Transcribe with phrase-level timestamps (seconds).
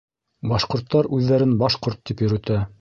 [0.51, 2.63] Башҡорттар үҙҙәрен башҡорт тип йөрөтә